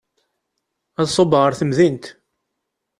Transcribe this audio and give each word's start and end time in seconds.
Ad 0.99 1.07
ṣubbeɣ 1.15 1.41
ɣer 1.43 1.53
temdint. 1.59 2.05